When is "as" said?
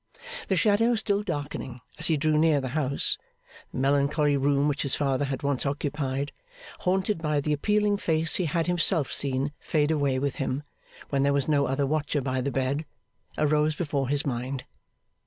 1.99-2.07